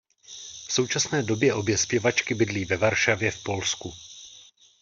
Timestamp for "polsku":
3.43-3.93